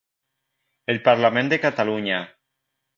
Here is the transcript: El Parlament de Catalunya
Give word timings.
El 0.95 1.01
Parlament 1.09 1.55
de 1.55 1.63
Catalunya 1.69 2.27